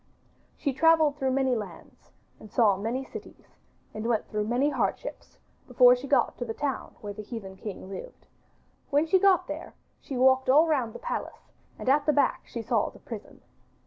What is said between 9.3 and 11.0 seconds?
there she walked all round the